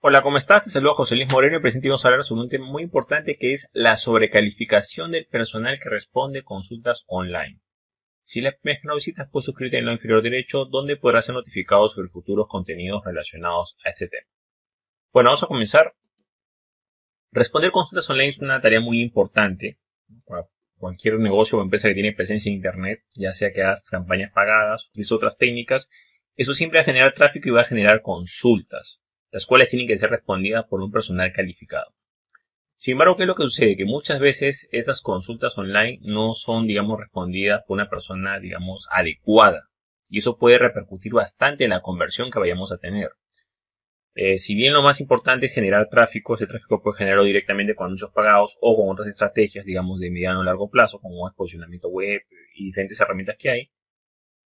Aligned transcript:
Hola, 0.00 0.22
¿cómo 0.22 0.38
estás? 0.38 0.62
Te 0.62 0.70
saludo 0.70 0.94
José 0.94 1.16
Luis 1.16 1.26
Moreno 1.32 1.56
y 1.56 1.60
presente 1.60 1.88
vamos 1.88 2.04
a 2.04 2.08
hablar 2.08 2.24
sobre 2.24 2.42
un 2.42 2.48
tema 2.48 2.66
muy 2.66 2.84
importante 2.84 3.36
que 3.36 3.52
es 3.52 3.68
la 3.72 3.96
sobrecalificación 3.96 5.10
del 5.10 5.26
personal 5.26 5.80
que 5.80 5.88
responde 5.88 6.44
consultas 6.44 7.02
online. 7.08 7.60
Si 8.20 8.40
la 8.40 8.52
que 8.52 8.78
no 8.84 8.94
visitas, 8.94 9.28
puedes 9.28 9.46
suscribirte 9.46 9.78
en 9.78 9.86
lo 9.86 9.92
inferior 9.92 10.22
derecho, 10.22 10.66
donde 10.66 10.96
podrás 10.96 11.24
ser 11.26 11.34
notificado 11.34 11.88
sobre 11.88 12.10
futuros 12.10 12.46
contenidos 12.48 13.02
relacionados 13.04 13.76
a 13.84 13.90
este 13.90 14.06
tema. 14.06 14.28
Bueno, 15.12 15.30
vamos 15.30 15.42
a 15.42 15.48
comenzar. 15.48 15.96
Responder 17.32 17.72
consultas 17.72 18.08
online 18.08 18.28
es 18.28 18.38
una 18.38 18.60
tarea 18.60 18.80
muy 18.80 19.00
importante 19.00 19.80
para 20.26 20.46
cualquier 20.76 21.18
negocio 21.18 21.58
o 21.58 21.62
empresa 21.62 21.88
que 21.88 21.94
tiene 21.94 22.12
presencia 22.12 22.50
en 22.50 22.56
Internet, 22.58 23.02
ya 23.16 23.32
sea 23.32 23.50
que 23.52 23.64
hagas 23.64 23.82
campañas 23.82 24.30
pagadas, 24.30 24.86
utilices 24.90 25.10
otras 25.10 25.36
técnicas. 25.36 25.90
Eso 26.36 26.54
siempre 26.54 26.78
va 26.78 26.82
a 26.82 26.86
generar 26.86 27.14
tráfico 27.14 27.48
y 27.48 27.52
va 27.52 27.62
a 27.62 27.64
generar 27.64 28.00
consultas 28.00 29.00
las 29.30 29.46
cuales 29.46 29.70
tienen 29.70 29.88
que 29.88 29.98
ser 29.98 30.10
respondidas 30.10 30.64
por 30.64 30.80
un 30.80 30.90
personal 30.90 31.32
calificado. 31.32 31.94
Sin 32.76 32.92
embargo, 32.92 33.16
¿qué 33.16 33.24
es 33.24 33.26
lo 33.26 33.34
que 33.34 33.42
sucede? 33.42 33.76
Que 33.76 33.84
muchas 33.84 34.20
veces 34.20 34.68
estas 34.70 35.00
consultas 35.00 35.58
online 35.58 35.98
no 36.02 36.34
son, 36.34 36.66
digamos, 36.66 37.00
respondidas 37.00 37.62
por 37.66 37.74
una 37.74 37.90
persona, 37.90 38.38
digamos, 38.38 38.86
adecuada. 38.90 39.68
Y 40.08 40.18
eso 40.18 40.38
puede 40.38 40.58
repercutir 40.58 41.12
bastante 41.12 41.64
en 41.64 41.70
la 41.70 41.82
conversión 41.82 42.30
que 42.30 42.38
vayamos 42.38 42.70
a 42.70 42.78
tener. 42.78 43.10
Eh, 44.14 44.38
si 44.38 44.54
bien 44.54 44.72
lo 44.72 44.82
más 44.82 45.00
importante 45.00 45.46
es 45.46 45.54
generar 45.54 45.88
tráfico, 45.88 46.34
ese 46.34 46.46
tráfico 46.46 46.82
puede 46.82 46.98
generarlo 46.98 47.24
directamente 47.24 47.74
con 47.74 47.86
anuncios 47.86 48.10
pagados 48.12 48.56
o 48.60 48.76
con 48.76 48.88
otras 48.90 49.08
estrategias, 49.08 49.64
digamos, 49.64 50.00
de 50.00 50.10
mediano 50.10 50.40
o 50.40 50.44
largo 50.44 50.70
plazo, 50.70 51.00
como 51.00 51.28
el 51.28 51.34
posicionamiento 51.34 51.88
web 51.88 52.22
y 52.54 52.66
diferentes 52.66 52.98
herramientas 53.00 53.36
que 53.38 53.50
hay. 53.50 53.70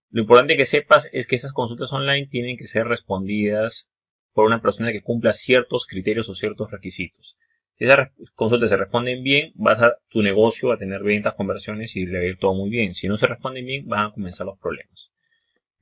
Lo 0.08 0.22
importante 0.22 0.56
que 0.56 0.66
sepas 0.66 1.08
es 1.12 1.26
que 1.26 1.36
esas 1.36 1.52
consultas 1.52 1.92
online 1.92 2.26
tienen 2.26 2.56
que 2.56 2.66
ser 2.66 2.86
respondidas 2.86 3.88
por 4.32 4.46
una 4.46 4.62
persona 4.62 4.92
que 4.92 5.02
cumpla 5.02 5.34
ciertos 5.34 5.86
criterios 5.86 6.28
o 6.28 6.34
ciertos 6.34 6.70
requisitos. 6.70 7.36
Si 7.76 7.84
esas 7.84 8.10
consultas 8.34 8.68
se 8.68 8.76
responden 8.76 9.22
bien, 9.22 9.52
vas 9.54 9.80
a 9.80 9.96
tu 10.08 10.22
negocio 10.22 10.70
a 10.70 10.76
tener 10.76 11.02
ventas, 11.02 11.34
conversiones 11.34 11.96
y 11.96 12.06
le 12.06 12.18
va 12.18 12.24
a 12.24 12.26
ir 12.26 12.38
todo 12.38 12.54
muy 12.54 12.68
bien. 12.68 12.94
Si 12.94 13.08
no 13.08 13.16
se 13.16 13.26
responden 13.26 13.64
bien, 13.64 13.88
van 13.88 14.06
a 14.06 14.12
comenzar 14.12 14.46
los 14.46 14.58
problemas. 14.58 15.10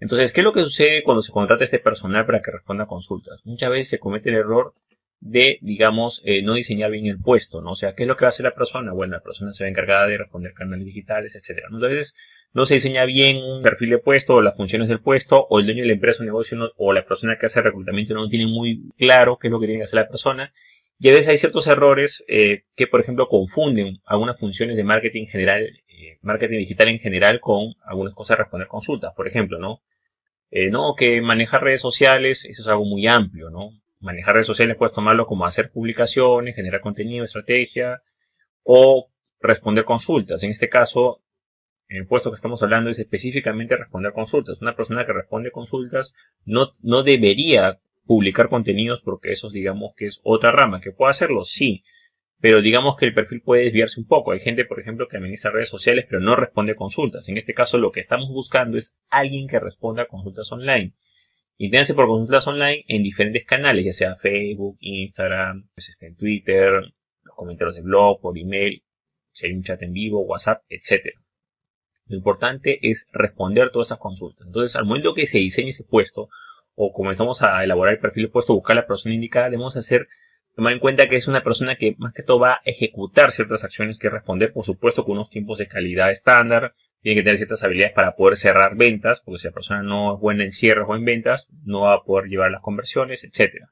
Entonces, 0.01 0.33
¿qué 0.33 0.41
es 0.41 0.45
lo 0.45 0.53
que 0.53 0.61
sucede 0.61 1.03
cuando 1.03 1.23
se 1.23 1.33
contrata 1.33 1.65
este 1.65 1.81
personal 1.81 2.25
para 2.25 2.41
que 2.41 2.53
responda 2.53 2.85
a 2.85 2.87
consultas? 2.87 3.41
Muchas 3.45 3.71
veces 3.71 3.89
se 3.89 3.99
comete 3.99 4.29
el 4.29 4.37
error 4.37 4.75
de, 5.21 5.59
digamos, 5.63 6.23
eh, 6.25 6.43
no 6.43 6.55
diseñar 6.55 6.91
bien 6.91 7.07
el 7.07 7.19
puesto, 7.19 7.61
¿no? 7.61 7.73
O 7.73 7.77
sea, 7.77 7.95
¿qué 7.95 8.05
es 8.05 8.09
lo 8.09 8.17
que 8.17 8.25
va 8.25 8.29
a 8.29 8.31
hacer 8.31 8.45
la 8.45 8.55
persona? 8.55 8.93
Bueno, 8.93 9.15
la 9.15 9.23
persona 9.23 9.53
se 9.53 9.65
va 9.65 9.71
encargada 9.71 10.07
de 10.07 10.19
responder 10.19 10.55
canales 10.55 10.87
digitales, 10.87 11.35
etcétera. 11.35 11.69
Entonces, 11.71 12.15
no 12.53 12.67
se 12.67 12.75
diseña 12.75 13.05
bien 13.05 13.39
un 13.43 13.63
perfil 13.63 13.91
de 13.91 13.99
puesto 13.99 14.37
o 14.37 14.41
las 14.43 14.57
funciones 14.57 14.89
del 14.89 15.01
puesto 15.01 15.47
o 15.51 15.61
el 15.61 15.67
dueño 15.67 15.83
de 15.83 15.89
la 15.89 15.93
empresa 15.95 16.23
o 16.23 16.27
negocio 16.27 16.73
o 16.77 16.93
la 16.93 17.05
persona 17.05 17.37
que 17.39 17.47
hace 17.47 17.61
reclutamiento 17.61 18.15
no 18.15 18.29
tiene 18.29 18.47
muy 18.47 18.91
claro 18.97 19.39
qué 19.39 19.49
es 19.49 19.53
lo 19.53 19.61
que 19.61 19.67
tiene 19.67 19.81
que 19.81 19.85
hacer 19.85 20.01
la 20.01 20.09
persona. 20.09 20.53
Y 21.01 21.09
a 21.09 21.13
veces 21.13 21.29
hay 21.29 21.39
ciertos 21.39 21.67
errores 21.67 22.25
eh, 22.27 22.65
que, 22.75 22.87
por 22.87 23.01
ejemplo, 23.01 23.29
confunden 23.29 24.01
algunas 24.05 24.39
funciones 24.39 24.77
de 24.77 24.85
marketing 24.85 25.27
general, 25.27 25.63
eh, 25.89 26.19
marketing 26.23 26.59
digital 26.59 26.89
en 26.89 26.99
general 26.99 27.41
con 27.41 27.75
algunas 27.85 28.15
cosas 28.15 28.37
de 28.37 28.45
responder 28.45 28.69
consultas. 28.69 29.13
Por 29.15 29.29
ejemplo, 29.29 29.59
¿no? 29.59 29.81
Eh, 30.51 30.71
no, 30.71 30.95
que 30.97 31.21
manejar 31.21 31.63
redes 31.63 31.83
sociales, 31.83 32.45
eso 32.47 32.63
es 32.63 32.69
algo 32.69 32.85
muy 32.85 33.07
amplio, 33.07 33.51
¿no? 33.51 33.73
Manejar 34.01 34.35
redes 34.35 34.47
sociales 34.47 34.77
puedes 34.77 34.95
tomarlo 34.95 35.27
como 35.27 35.45
hacer 35.45 35.71
publicaciones, 35.71 36.55
generar 36.55 36.81
contenido, 36.81 37.25
estrategia 37.25 38.03
o 38.63 39.11
responder 39.41 39.85
consultas. 39.85 40.43
En 40.43 40.51
este 40.51 40.69
caso, 40.69 41.23
el 41.89 42.07
puesto 42.07 42.31
que 42.31 42.37
estamos 42.37 42.63
hablando 42.63 42.91
es 42.91 42.99
específicamente 42.99 43.77
responder 43.77 44.13
consultas. 44.13 44.61
Una 44.61 44.77
persona 44.77 45.07
que 45.07 45.13
responde 45.13 45.51
consultas 45.51 46.13
no, 46.45 46.75
no 46.81 47.03
debería 47.03 47.81
publicar 48.05 48.49
contenidos 48.49 49.01
porque 49.01 49.33
eso 49.33 49.51
digamos 49.51 49.93
que 49.97 50.07
es 50.07 50.21
otra 50.23 50.53
rama. 50.53 50.81
¿Que 50.81 50.93
puede 50.93 51.11
hacerlo? 51.11 51.45
Sí. 51.45 51.83
Pero 52.41 52.63
digamos 52.63 52.97
que 52.97 53.07
el 53.07 53.15
perfil 53.15 53.43
puede 53.43 53.65
desviarse 53.65 54.01
un 54.01 54.07
poco. 54.07 54.33
Hay 54.33 54.41
gente, 54.41 54.65
por 54.65 54.79
ejemplo, 54.81 55.09
que 55.09 55.17
administra 55.17 55.51
redes 55.51 55.71
sociales 55.71 56.07
pero 56.09 56.21
no 56.21 56.37
responde 56.37 56.77
consultas. 56.77 57.29
En 57.29 57.37
este 57.37 57.55
caso 57.55 57.79
lo 57.79 57.91
que 57.91 58.01
estamos 58.01 58.29
buscando 58.29 58.79
es 58.79 58.95
alguien 59.09 59.49
que 59.49 59.59
responda 59.59 60.03
a 60.03 60.09
consultas 60.09 60.53
online. 60.53 60.95
Inténse 61.61 61.93
por 61.95 62.07
consultas 62.07 62.47
online 62.47 62.85
en 62.87 63.03
diferentes 63.03 63.45
canales, 63.45 63.85
ya 63.85 63.93
sea 63.93 64.17
Facebook, 64.17 64.77
Instagram, 64.81 65.69
pues 65.75 65.89
este, 65.89 66.07
en 66.07 66.17
Twitter, 66.17 66.73
los 67.23 67.35
comentarios 67.35 67.75
de 67.75 67.83
blog, 67.83 68.21
por 68.21 68.39
email, 68.39 68.85
si 69.33 69.47
hay 69.47 69.53
un 69.55 69.65
chat 69.65 69.83
en 69.83 69.93
vivo, 69.93 70.21
WhatsApp, 70.21 70.63
etcétera. 70.69 71.21
Lo 72.07 72.17
importante 72.17 72.79
es 72.89 73.07
responder 73.13 73.71
todas 73.71 73.89
esas 73.89 73.99
consultas. 73.99 74.47
Entonces, 74.47 74.77
al 74.77 74.87
momento 74.87 75.15
que 75.15 75.27
se 75.27 75.39
diseñe 75.39 75.71
ese 75.71 75.83
puesto, 75.83 76.29
o 76.77 76.93
comenzamos 76.93 77.43
a 77.43 77.65
elaborar 77.65 77.95
el 77.95 78.01
perfil 78.01 78.27
de 78.27 78.31
puesto, 78.31 78.55
buscar 78.55 78.77
la 78.77 78.87
persona 78.87 79.17
indicada, 79.17 79.51
debemos 79.51 79.77
hacer, 79.77 80.07
tomar 80.55 80.73
en 80.73 80.79
cuenta 80.79 81.09
que 81.09 81.17
es 81.17 81.27
una 81.27 81.43
persona 81.43 81.75
que 81.75 81.97
más 81.99 82.15
que 82.15 82.23
todo 82.23 82.39
va 82.39 82.53
a 82.53 82.61
ejecutar 82.65 83.33
ciertas 83.33 83.65
acciones 83.65 83.99
que 83.99 84.11
responder, 84.11 84.53
por 84.53 84.65
supuesto, 84.65 85.05
con 85.05 85.15
unos 85.15 85.29
tiempos 85.29 85.59
de 85.59 85.67
calidad 85.67 86.13
estándar, 86.13 86.75
tiene 87.01 87.21
que 87.21 87.25
tener 87.25 87.39
ciertas 87.39 87.63
habilidades 87.63 87.95
para 87.95 88.17
poder 88.17 88.37
cerrar 88.37 88.77
ventas, 88.77 89.21
porque 89.21 89.41
si 89.41 89.49
la 89.49 89.55
persona 89.55 89.83
no 89.83 90.15
es 90.15 90.21
buena 90.21 90.45
en 90.45 90.53
cierres 90.53 90.85
o 90.89 90.97
en 90.97 91.05
ventas, 91.05 91.47
no 91.65 91.83
va 91.83 91.95
a 91.95 92.03
poder 92.03 92.29
llevar 92.29 92.51
las 92.51 92.63
conversiones, 92.63 93.25
etcétera. 93.25 93.71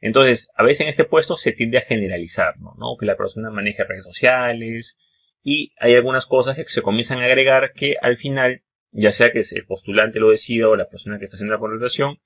Entonces, 0.00 0.50
a 0.56 0.64
veces 0.64 0.82
en 0.82 0.88
este 0.88 1.04
puesto 1.04 1.36
se 1.36 1.52
tiende 1.52 1.78
a 1.78 1.82
generalizar, 1.82 2.58
¿no? 2.58 2.96
Que 2.98 3.06
la 3.06 3.16
persona 3.16 3.50
maneje 3.50 3.84
redes 3.84 4.04
sociales, 4.04 4.96
y 5.42 5.72
hay 5.78 5.94
algunas 5.94 6.26
cosas 6.26 6.56
que 6.56 6.64
se 6.68 6.82
comienzan 6.82 7.20
a 7.20 7.24
agregar 7.24 7.72
que 7.72 7.96
al 8.00 8.16
final, 8.16 8.62
ya 8.90 9.12
sea 9.12 9.32
que 9.32 9.42
el 9.48 9.66
postulante 9.66 10.20
lo 10.20 10.30
decida 10.30 10.68
o 10.68 10.76
la 10.76 10.88
persona 10.88 11.18
que 11.18 11.24
está 11.24 11.36
haciendo 11.36 11.54
la 11.54 11.60
contratación, 11.60 12.18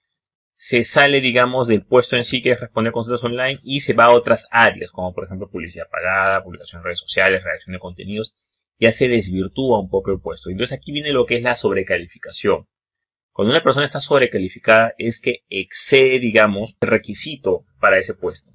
se 0.54 0.84
sale, 0.84 1.20
digamos, 1.20 1.68
del 1.68 1.84
puesto 1.84 2.16
en 2.16 2.24
sí 2.24 2.40
que 2.40 2.52
es 2.52 2.60
responder 2.60 2.92
consultas 2.92 3.22
online 3.24 3.58
y 3.62 3.80
se 3.80 3.92
va 3.92 4.04
a 4.04 4.10
otras 4.10 4.46
áreas, 4.50 4.90
como 4.90 5.14
por 5.14 5.24
ejemplo 5.24 5.50
publicidad 5.50 5.88
pagada, 5.90 6.42
publicación 6.42 6.80
en 6.80 6.84
redes 6.84 7.00
sociales, 7.00 7.44
redacción 7.44 7.74
de 7.74 7.78
contenidos, 7.78 8.34
ya 8.78 8.92
se 8.92 9.08
desvirtúa 9.08 9.80
un 9.80 9.88
poco 9.88 10.12
el 10.12 10.20
puesto. 10.20 10.50
Entonces 10.50 10.76
aquí 10.76 10.92
viene 10.92 11.12
lo 11.12 11.26
que 11.26 11.36
es 11.36 11.42
la 11.42 11.56
sobrecalificación. 11.56 12.66
Cuando 13.32 13.52
una 13.52 13.62
persona 13.62 13.84
está 13.84 14.00
sobrecalificada 14.00 14.94
es 14.98 15.20
que 15.20 15.44
excede, 15.48 16.18
digamos, 16.18 16.76
el 16.80 16.88
requisito 16.88 17.64
para 17.80 17.98
ese 17.98 18.14
puesto. 18.14 18.50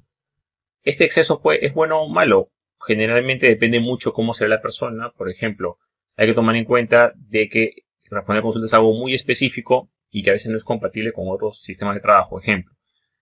Este 0.83 1.03
exceso 1.03 1.41
es 1.59 1.73
bueno 1.73 2.01
o 2.01 2.09
malo 2.09 2.51
generalmente 2.87 3.47
depende 3.47 3.79
mucho 3.79 4.13
cómo 4.13 4.33
sea 4.33 4.47
la 4.47 4.61
persona. 4.61 5.11
Por 5.11 5.29
ejemplo, 5.29 5.77
hay 6.15 6.27
que 6.27 6.33
tomar 6.33 6.55
en 6.55 6.65
cuenta 6.65 7.13
de 7.15 7.49
que 7.49 7.71
responder 8.09 8.43
consultas 8.43 8.69
es 8.69 8.73
algo 8.73 8.93
muy 8.93 9.13
específico 9.13 9.91
y 10.09 10.23
que 10.23 10.31
a 10.31 10.33
veces 10.33 10.51
no 10.51 10.57
es 10.57 10.63
compatible 10.63 11.13
con 11.13 11.25
otros 11.29 11.61
sistemas 11.61 11.95
de 11.95 12.01
trabajo. 12.01 12.39
Ejemplo, 12.39 12.73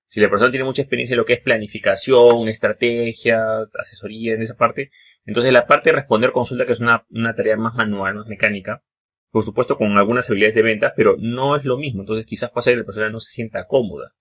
si 0.08 0.20
la 0.20 0.30
persona 0.30 0.50
tiene 0.50 0.66
mucha 0.66 0.82
experiencia 0.82 1.14
en 1.14 1.20
lo 1.20 1.26
que 1.26 1.34
es 1.34 1.42
planificación, 1.42 2.48
estrategia, 2.48 3.68
asesoría 3.80 4.34
en 4.34 4.42
esa 4.42 4.56
parte, 4.56 4.90
entonces 5.26 5.54
la 5.54 5.68
parte 5.68 5.90
de 5.90 5.98
responder 5.98 6.32
consulta, 6.32 6.66
que 6.66 6.74
es 6.74 6.80
una, 6.80 7.06
una 7.10 7.36
tarea 7.36 7.58
más 7.58 7.76
manual, 7.76 8.16
más 8.16 8.28
mecánica, 8.28 8.84
por 9.32 9.46
supuesto 9.46 9.78
con 9.78 9.98
algunas 9.98 10.30
habilidades 10.30 10.56
de 10.56 10.62
ventas, 10.64 10.94
pero 10.96 11.16
no 11.20 11.56
es 11.56 11.66
lo 11.66 11.78
mismo. 11.78 12.02
Entonces 12.02 12.26
quizás 12.26 12.50
pasa 12.52 12.72
que 12.72 12.78
la 12.78 12.84
persona 12.84 13.10
no 13.10 13.20
se 13.20 13.32
sienta 13.32 13.68
cómoda. 13.68 14.14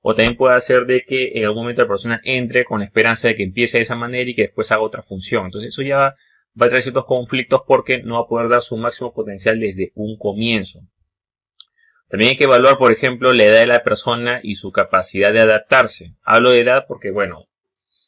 O 0.00 0.14
también 0.14 0.36
puede 0.36 0.56
hacer 0.56 0.86
de 0.86 1.02
que 1.02 1.32
en 1.34 1.44
algún 1.44 1.62
momento 1.62 1.82
la 1.82 1.88
persona 1.88 2.20
entre 2.24 2.64
con 2.64 2.80
la 2.80 2.86
esperanza 2.86 3.28
de 3.28 3.36
que 3.36 3.42
empiece 3.42 3.78
de 3.78 3.84
esa 3.84 3.96
manera 3.96 4.28
y 4.28 4.34
que 4.34 4.42
después 4.42 4.70
haga 4.70 4.82
otra 4.82 5.02
función. 5.02 5.46
Entonces 5.46 5.70
eso 5.70 5.82
ya 5.82 5.96
va, 6.60 6.66
a 6.66 6.68
traer 6.68 6.82
ciertos 6.82 7.06
conflictos 7.06 7.62
porque 7.66 8.02
no 8.02 8.14
va 8.14 8.20
a 8.20 8.28
poder 8.28 8.48
dar 8.48 8.62
su 8.62 8.76
máximo 8.76 9.14
potencial 9.14 9.60
desde 9.60 9.92
un 9.94 10.18
comienzo. 10.18 10.80
También 12.08 12.30
hay 12.30 12.36
que 12.36 12.44
evaluar, 12.44 12.76
por 12.76 12.92
ejemplo, 12.92 13.32
la 13.32 13.44
edad 13.44 13.60
de 13.60 13.66
la 13.66 13.82
persona 13.82 14.40
y 14.42 14.56
su 14.56 14.72
capacidad 14.72 15.32
de 15.32 15.40
adaptarse. 15.40 16.14
Hablo 16.22 16.50
de 16.50 16.60
edad 16.60 16.84
porque, 16.86 17.10
bueno, 17.10 17.48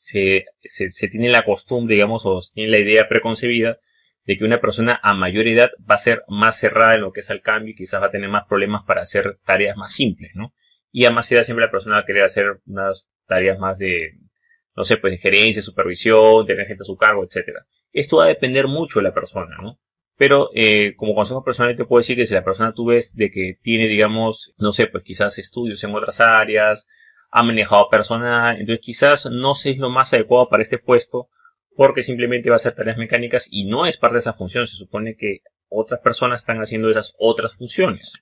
se, 0.07 0.45
se, 0.63 0.93
se 0.93 1.09
tiene 1.09 1.29
la 1.31 1.45
costumbre, 1.45 1.97
digamos, 1.97 2.23
o 2.25 2.41
se 2.41 2.55
tiene 2.55 2.71
la 2.71 2.79
idea 2.79 3.09
preconcebida 3.09 3.81
de 4.25 4.39
que 4.39 4.45
una 4.45 4.61
persona 4.61 5.01
a 5.03 5.15
mayor 5.15 5.49
edad 5.49 5.73
va 5.79 5.97
a 5.97 5.99
ser 5.99 6.23
más 6.29 6.57
cerrada 6.57 6.95
en 6.95 7.01
lo 7.01 7.13
que 7.13 7.21
es 7.21 7.31
al 7.31 7.43
cambio 7.43 7.73
y 7.73 7.75
quizás 7.75 8.01
va 8.01 8.07
a 8.07 8.11
tener 8.13 8.29
más 8.29 8.45
problemas 8.45 8.85
para 8.87 9.03
hacer 9.03 9.41
tareas 9.45 9.77
más 9.77 9.95
simples, 9.95 10.31
¿no? 10.35 10.55
Y 10.93 11.07
a 11.07 11.11
más 11.11 11.31
edad 11.33 11.43
siempre 11.43 11.65
la 11.65 11.73
persona 11.73 11.97
va 11.97 12.03
a 12.03 12.05
querer 12.05 12.23
hacer 12.23 12.61
unas 12.67 13.09
tareas 13.27 13.59
más 13.59 13.79
de, 13.79 14.13
no 14.77 14.85
sé, 14.85 14.97
pues 14.97 15.13
de 15.13 15.19
gerencia, 15.19 15.61
supervisión, 15.61 16.47
tener 16.47 16.69
gente 16.69 16.85
a 16.85 16.87
su 16.87 16.97
cargo, 16.97 17.25
etcétera. 17.25 17.67
Esto 17.93 18.19
va 18.19 18.27
a 18.27 18.29
depender 18.29 18.69
mucho 18.69 19.01
de 19.01 19.05
la 19.05 19.15
persona, 19.15 19.57
¿no? 19.61 19.81
Pero 20.17 20.51
eh, 20.55 20.95
como 20.97 21.17
consejo 21.17 21.43
personal 21.43 21.75
te 21.75 21.85
puedo 21.85 22.01
decir 22.01 22.17
que 22.17 22.29
si 22.29 22.35
la 22.35 22.45
persona 22.45 22.75
tú 22.75 22.87
ves 22.87 23.13
de 23.17 23.33
que 23.33 23.59
tiene, 23.61 23.89
digamos, 23.89 24.55
no 24.57 24.73
sé, 24.73 24.87
pues 24.87 25.03
quizás 25.03 25.37
estudios 25.39 25.83
en 25.83 25.95
otras 25.97 26.21
áreas, 26.21 26.87
ha 27.37 27.43
manejado 27.43 27.91
personal, 27.91 28.59
entonces 28.59 28.83
quizás 28.83 29.27
no 29.27 29.55
sé 29.55 29.73
es 29.73 29.77
lo 29.77 29.91
más 29.91 30.11
adecuado 30.15 30.49
para 30.49 30.63
este 30.63 30.79
puesto, 30.79 31.29
porque 31.77 32.03
simplemente 32.03 32.49
va 32.49 32.55
a 32.55 32.57
hacer 32.57 32.75
tareas 32.75 32.97
mecánicas 32.97 33.47
y 33.51 33.67
no 33.67 33.85
es 33.85 33.99
parte 33.99 34.15
de 34.15 34.21
esa 34.21 34.33
función. 34.33 34.67
Se 34.67 34.77
supone 34.77 35.17
que 35.17 35.41
otras 35.69 36.01
personas 36.01 36.41
están 36.41 36.63
haciendo 36.63 36.91
esas 36.91 37.13
otras 37.19 37.55
funciones. 37.57 38.15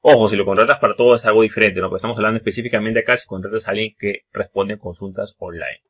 Ojo, 0.00 0.30
si 0.30 0.36
lo 0.36 0.46
contratas 0.46 0.78
para 0.78 0.96
todo 0.96 1.16
es 1.16 1.26
algo 1.26 1.42
diferente, 1.42 1.80
¿no? 1.80 1.90
Porque 1.90 1.98
estamos 1.98 2.16
hablando 2.16 2.38
específicamente 2.38 3.00
acá 3.00 3.18
si 3.18 3.26
contratas 3.26 3.68
a 3.68 3.72
alguien 3.72 3.94
que 3.98 4.20
responde 4.32 4.78
consultas 4.78 5.34
online. 5.38 5.82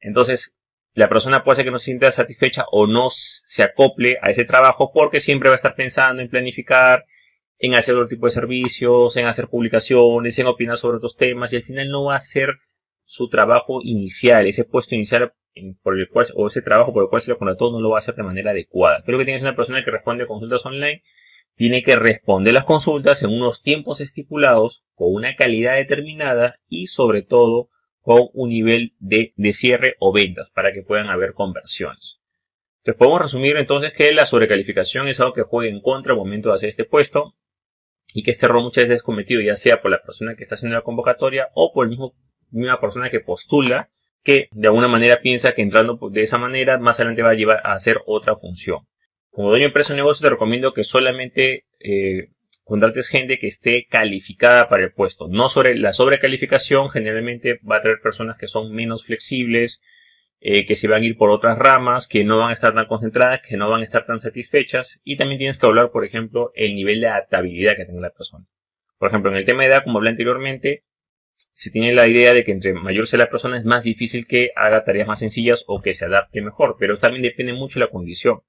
Entonces, 0.00 0.56
la 0.92 1.08
persona 1.08 1.44
puede 1.44 1.56
ser 1.56 1.66
que 1.66 1.70
no 1.70 1.78
se 1.78 1.84
sienta 1.84 2.10
satisfecha 2.10 2.64
o 2.72 2.88
no 2.88 3.10
se 3.10 3.62
acople 3.62 4.18
a 4.22 4.30
ese 4.30 4.44
trabajo 4.44 4.90
porque 4.92 5.20
siempre 5.20 5.50
va 5.50 5.54
a 5.54 5.62
estar 5.62 5.76
pensando 5.76 6.20
en 6.20 6.30
planificar, 6.30 7.04
en 7.58 7.74
hacer 7.74 7.94
otro 7.94 8.08
tipo 8.08 8.26
de 8.26 8.32
servicios, 8.32 9.16
en 9.16 9.26
hacer 9.26 9.48
publicaciones, 9.48 10.38
en 10.38 10.46
opinar 10.46 10.78
sobre 10.78 10.98
otros 10.98 11.16
temas 11.16 11.52
y 11.52 11.56
al 11.56 11.62
final 11.62 11.88
no 11.88 12.04
va 12.04 12.16
a 12.16 12.20
ser 12.20 12.56
su 13.04 13.28
trabajo 13.28 13.80
inicial, 13.82 14.46
ese 14.46 14.64
puesto 14.64 14.94
inicial 14.94 15.32
por 15.82 15.98
el 15.98 16.08
cual, 16.08 16.26
o 16.34 16.48
ese 16.48 16.60
trabajo 16.60 16.92
por 16.92 17.04
el 17.04 17.08
cual 17.08 17.22
se 17.22 17.30
lo 17.30 17.38
contrató 17.38 17.70
no 17.70 17.80
lo 17.80 17.90
va 17.90 17.98
a 17.98 18.00
hacer 18.00 18.14
de 18.14 18.22
manera 18.22 18.50
adecuada. 18.50 19.02
Creo 19.04 19.18
que 19.18 19.24
tienes 19.24 19.42
una 19.42 19.56
persona 19.56 19.82
que 19.84 19.90
responde 19.90 20.26
consultas 20.26 20.66
online, 20.66 21.02
tiene 21.54 21.82
que 21.82 21.96
responder 21.96 22.52
las 22.52 22.64
consultas 22.64 23.22
en 23.22 23.30
unos 23.30 23.62
tiempos 23.62 24.02
estipulados, 24.02 24.84
con 24.94 25.14
una 25.14 25.36
calidad 25.36 25.76
determinada 25.76 26.56
y 26.68 26.88
sobre 26.88 27.22
todo 27.22 27.70
con 28.00 28.28
un 28.34 28.50
nivel 28.50 28.94
de, 28.98 29.32
de 29.36 29.52
cierre 29.54 29.96
o 29.98 30.12
ventas 30.12 30.50
para 30.50 30.72
que 30.72 30.82
puedan 30.82 31.08
haber 31.08 31.32
conversiones. 31.32 32.20
Entonces 32.80 32.98
podemos 32.98 33.22
resumir 33.22 33.56
entonces 33.56 33.92
que 33.94 34.12
la 34.12 34.26
sobrecalificación 34.26 35.08
es 35.08 35.18
algo 35.18 35.32
que 35.32 35.42
juega 35.42 35.72
en 35.72 35.80
contra 35.80 36.12
al 36.12 36.18
momento 36.18 36.50
de 36.50 36.56
hacer 36.56 36.68
este 36.68 36.84
puesto 36.84 37.34
y 38.14 38.22
que 38.22 38.30
este 38.30 38.46
error 38.46 38.62
muchas 38.62 38.84
veces 38.84 38.96
es 38.96 39.02
cometido 39.02 39.40
ya 39.40 39.56
sea 39.56 39.82
por 39.82 39.90
la 39.90 40.02
persona 40.02 40.34
que 40.34 40.42
está 40.42 40.54
haciendo 40.54 40.76
la 40.76 40.82
convocatoria 40.82 41.48
o 41.54 41.72
por 41.72 41.84
el 41.84 41.90
mismo 41.90 42.14
misma 42.50 42.80
persona 42.80 43.10
que 43.10 43.20
postula 43.20 43.90
que 44.22 44.48
de 44.52 44.66
alguna 44.68 44.88
manera 44.88 45.20
piensa 45.20 45.52
que 45.52 45.62
entrando 45.62 45.98
de 46.10 46.22
esa 46.22 46.38
manera 46.38 46.78
más 46.78 46.98
adelante 46.98 47.22
va 47.22 47.30
a 47.30 47.34
llevar 47.34 47.60
a 47.62 47.74
hacer 47.74 48.00
otra 48.06 48.36
función. 48.36 48.80
Como 49.30 49.50
dueño 49.50 49.62
de 49.62 49.66
empresa 49.66 49.92
o 49.92 49.96
negocio 49.96 50.24
te 50.24 50.30
recomiendo 50.30 50.74
que 50.74 50.82
solamente 50.82 51.66
eh, 51.78 52.30
contrates 52.64 53.08
gente 53.08 53.38
que 53.38 53.46
esté 53.46 53.86
calificada 53.88 54.68
para 54.68 54.82
el 54.82 54.92
puesto. 54.92 55.28
No 55.28 55.48
sobre 55.48 55.76
la 55.76 55.92
sobrecalificación 55.92 56.90
generalmente 56.90 57.60
va 57.70 57.76
a 57.76 57.82
traer 57.82 58.00
personas 58.02 58.36
que 58.36 58.48
son 58.48 58.74
menos 58.74 59.04
flexibles, 59.04 59.80
eh, 60.48 60.64
que 60.64 60.76
se 60.76 60.86
van 60.86 61.02
a 61.02 61.04
ir 61.04 61.16
por 61.16 61.30
otras 61.30 61.58
ramas, 61.58 62.06
que 62.06 62.22
no 62.22 62.38
van 62.38 62.50
a 62.50 62.52
estar 62.52 62.72
tan 62.72 62.86
concentradas, 62.86 63.40
que 63.40 63.56
no 63.56 63.68
van 63.68 63.80
a 63.80 63.84
estar 63.84 64.06
tan 64.06 64.20
satisfechas. 64.20 65.00
Y 65.02 65.16
también 65.16 65.38
tienes 65.38 65.58
que 65.58 65.66
hablar, 65.66 65.90
por 65.90 66.04
ejemplo, 66.04 66.52
el 66.54 66.76
nivel 66.76 67.00
de 67.00 67.08
adaptabilidad 67.08 67.74
que 67.74 67.84
tenga 67.84 68.00
la 68.00 68.10
persona. 68.10 68.46
Por 68.96 69.08
ejemplo, 69.08 69.32
en 69.32 69.38
el 69.38 69.44
tema 69.44 69.64
de 69.64 69.70
edad, 69.70 69.82
como 69.82 69.98
hablé 69.98 70.10
anteriormente, 70.10 70.84
se 71.52 71.72
tiene 71.72 71.92
la 71.92 72.06
idea 72.06 72.32
de 72.32 72.44
que 72.44 72.52
entre 72.52 72.74
mayor 72.74 73.08
sea 73.08 73.18
la 73.18 73.28
persona 73.28 73.58
es 73.58 73.64
más 73.64 73.82
difícil 73.82 74.28
que 74.28 74.52
haga 74.54 74.84
tareas 74.84 75.08
más 75.08 75.18
sencillas 75.18 75.64
o 75.66 75.82
que 75.82 75.94
se 75.94 76.04
adapte 76.04 76.40
mejor, 76.40 76.76
pero 76.78 76.96
también 77.00 77.24
depende 77.24 77.52
mucho 77.52 77.80
de 77.80 77.86
la 77.86 77.90
condición 77.90 78.42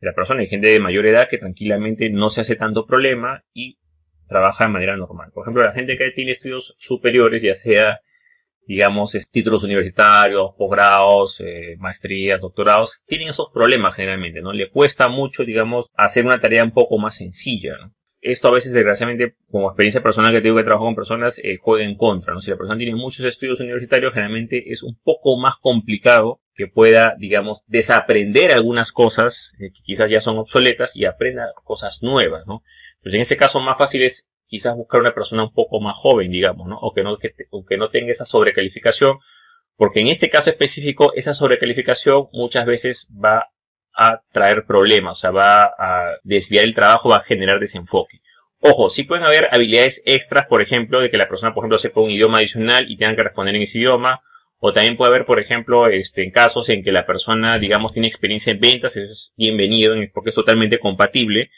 de 0.00 0.08
la 0.08 0.12
persona. 0.12 0.40
Hay 0.40 0.48
gente 0.48 0.66
de 0.66 0.80
mayor 0.80 1.06
edad 1.06 1.28
que 1.28 1.38
tranquilamente 1.38 2.10
no 2.10 2.30
se 2.30 2.40
hace 2.40 2.56
tanto 2.56 2.84
problema 2.84 3.44
y 3.52 3.78
trabaja 4.26 4.64
de 4.64 4.72
manera 4.72 4.96
normal. 4.96 5.30
Por 5.32 5.44
ejemplo, 5.44 5.62
la 5.62 5.70
gente 5.70 5.96
que 5.96 6.10
tiene 6.10 6.32
estudios 6.32 6.74
superiores, 6.78 7.42
ya 7.42 7.54
sea, 7.54 8.00
digamos, 8.66 9.16
títulos 9.30 9.64
universitarios, 9.64 10.52
posgrados, 10.56 11.40
eh, 11.40 11.76
maestrías, 11.78 12.40
doctorados, 12.40 13.02
tienen 13.06 13.28
esos 13.28 13.48
problemas 13.52 13.94
generalmente, 13.94 14.40
¿no? 14.40 14.52
Le 14.52 14.70
cuesta 14.70 15.08
mucho, 15.08 15.44
digamos, 15.44 15.90
hacer 15.94 16.24
una 16.24 16.40
tarea 16.40 16.64
un 16.64 16.72
poco 16.72 16.98
más 16.98 17.16
sencilla, 17.16 17.76
¿no? 17.78 17.94
esto 18.24 18.48
a 18.48 18.52
veces, 18.52 18.72
desgraciadamente, 18.72 19.36
como 19.50 19.68
experiencia 19.68 20.02
personal 20.02 20.32
que 20.32 20.40
tengo 20.40 20.56
que 20.56 20.64
trabajar 20.64 20.86
con 20.86 20.94
personas, 20.94 21.38
eh, 21.44 21.58
juega 21.60 21.84
en 21.84 21.94
contra, 21.94 22.32
¿no? 22.32 22.40
Si 22.40 22.50
la 22.50 22.56
persona 22.56 22.78
tiene 22.78 22.94
muchos 22.96 23.26
estudios 23.26 23.60
universitarios, 23.60 24.14
generalmente 24.14 24.72
es 24.72 24.82
un 24.82 24.98
poco 25.04 25.36
más 25.36 25.56
complicado 25.60 26.40
que 26.54 26.66
pueda, 26.66 27.16
digamos, 27.18 27.64
desaprender 27.66 28.52
algunas 28.52 28.92
cosas 28.92 29.52
eh, 29.58 29.70
que 29.74 29.82
quizás 29.82 30.10
ya 30.10 30.22
son 30.22 30.38
obsoletas 30.38 30.96
y 30.96 31.04
aprenda 31.04 31.52
cosas 31.64 32.02
nuevas, 32.02 32.46
¿no? 32.46 32.62
Pues 33.02 33.14
en 33.14 33.20
ese 33.20 33.36
caso 33.36 33.60
más 33.60 33.76
fácil 33.76 34.00
es 34.02 34.26
quizás 34.46 34.76
buscar 34.76 35.00
una 35.00 35.14
persona 35.14 35.44
un 35.44 35.52
poco 35.52 35.80
más 35.80 35.94
joven, 35.96 36.30
digamos, 36.30 36.68
¿no? 36.68 36.78
O 36.78 36.92
que 36.92 37.02
no, 37.02 37.18
que, 37.18 37.34
que 37.34 37.76
no 37.76 37.90
tenga 37.90 38.12
esa 38.12 38.24
sobrecalificación, 38.24 39.18
porque 39.76 40.00
en 40.00 40.08
este 40.08 40.30
caso 40.30 40.50
específico, 40.50 41.12
esa 41.14 41.34
sobrecalificación 41.34 42.28
muchas 42.32 42.66
veces 42.66 43.08
va 43.12 43.50
a 43.94 44.22
traer 44.32 44.66
problemas, 44.66 45.14
o 45.14 45.16
sea, 45.16 45.30
va 45.30 45.64
a 45.64 46.18
desviar 46.22 46.64
el 46.64 46.74
trabajo, 46.74 47.10
va 47.10 47.18
a 47.18 47.24
generar 47.24 47.60
desenfoque. 47.60 48.20
Ojo, 48.66 48.88
sí 48.88 49.04
pueden 49.04 49.24
haber 49.24 49.48
habilidades 49.52 50.02
extras, 50.06 50.46
por 50.46 50.62
ejemplo, 50.62 51.00
de 51.00 51.10
que 51.10 51.18
la 51.18 51.28
persona, 51.28 51.52
por 51.52 51.62
ejemplo, 51.62 51.78
sepa 51.78 52.00
un 52.00 52.10
idioma 52.10 52.38
adicional 52.38 52.90
y 52.90 52.96
tenga 52.96 53.14
que 53.14 53.22
responder 53.22 53.54
en 53.54 53.62
ese 53.62 53.78
idioma. 53.78 54.22
O 54.58 54.72
también 54.72 54.96
puede 54.96 55.10
haber, 55.10 55.26
por 55.26 55.38
ejemplo, 55.38 55.86
este, 55.88 56.22
en 56.24 56.30
casos 56.30 56.70
en 56.70 56.82
que 56.82 56.90
la 56.90 57.04
persona, 57.04 57.58
digamos, 57.58 57.92
tiene 57.92 58.08
experiencia 58.08 58.52
en 58.52 58.60
ventas, 58.60 58.96
es 58.96 59.32
bienvenido 59.36 59.94
porque 60.14 60.30
es 60.30 60.34
totalmente 60.34 60.78
compatible. 60.78 61.50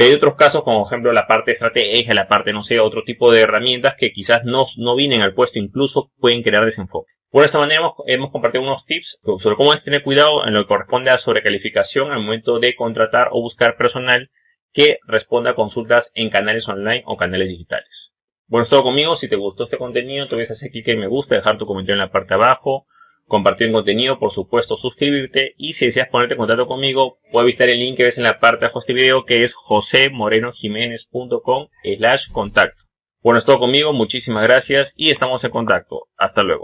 Pero 0.00 0.08
hay 0.08 0.16
otros 0.16 0.34
casos, 0.36 0.62
como 0.62 0.78
por 0.78 0.86
ejemplo 0.86 1.12
la 1.12 1.26
parte 1.26 1.52
estrategia, 1.52 2.14
la 2.14 2.26
parte, 2.26 2.54
no 2.54 2.62
sé, 2.62 2.80
otro 2.80 3.04
tipo 3.04 3.30
de 3.30 3.42
herramientas 3.42 3.96
que 3.98 4.12
quizás 4.12 4.44
no, 4.44 4.64
no 4.78 4.96
vienen 4.96 5.20
al 5.20 5.34
puesto, 5.34 5.58
incluso 5.58 6.10
pueden 6.18 6.42
crear 6.42 6.64
desenfoque. 6.64 7.12
Por 7.28 7.44
esta 7.44 7.58
manera 7.58 7.92
hemos, 8.06 8.30
compartido 8.30 8.64
unos 8.64 8.86
tips 8.86 9.20
sobre 9.40 9.56
cómo 9.56 9.74
es 9.74 9.82
tener 9.82 10.02
cuidado 10.02 10.46
en 10.46 10.54
lo 10.54 10.62
que 10.62 10.68
corresponde 10.68 11.10
a 11.10 11.18
sobrecalificación 11.18 12.12
al 12.12 12.22
momento 12.22 12.60
de 12.60 12.74
contratar 12.74 13.28
o 13.32 13.42
buscar 13.42 13.76
personal 13.76 14.30
que 14.72 15.00
responda 15.06 15.50
a 15.50 15.54
consultas 15.54 16.12
en 16.14 16.30
canales 16.30 16.66
online 16.66 17.02
o 17.04 17.18
canales 17.18 17.50
digitales. 17.50 18.14
Bueno, 18.46 18.62
es 18.62 18.70
todo 18.70 18.82
conmigo. 18.82 19.16
Si 19.16 19.28
te 19.28 19.36
gustó 19.36 19.64
este 19.64 19.76
contenido, 19.76 20.28
te 20.28 20.30
puedes 20.30 20.50
hacer 20.50 20.70
clic 20.70 20.88
en 20.88 21.00
me 21.00 21.08
gusta, 21.08 21.34
dejar 21.34 21.58
tu 21.58 21.66
comentario 21.66 21.96
en 21.96 22.06
la 22.06 22.10
parte 22.10 22.28
de 22.28 22.36
abajo, 22.36 22.86
compartir 23.30 23.68
el 23.68 23.72
contenido, 23.72 24.18
por 24.18 24.32
supuesto, 24.32 24.76
suscribirte 24.76 25.54
y 25.56 25.72
si 25.72 25.86
deseas 25.86 26.08
ponerte 26.08 26.34
en 26.34 26.38
contacto 26.38 26.66
conmigo, 26.66 27.18
puedes 27.32 27.46
visitar 27.46 27.70
el 27.70 27.78
link 27.78 27.96
que 27.96 28.04
ves 28.04 28.18
en 28.18 28.24
la 28.24 28.40
parte 28.40 28.60
de 28.60 28.66
abajo 28.66 28.80
de 28.80 28.82
este 28.82 28.92
video 28.92 29.24
que 29.24 29.44
es 29.44 29.54
josemorenojiménez.com 29.54 31.68
slash 31.96 32.30
contacto. 32.32 32.82
Bueno, 33.22 33.38
es 33.38 33.44
todo 33.44 33.60
conmigo. 33.60 33.92
Muchísimas 33.92 34.42
gracias 34.42 34.94
y 34.96 35.10
estamos 35.10 35.44
en 35.44 35.50
contacto. 35.50 36.08
Hasta 36.16 36.42
luego. 36.42 36.58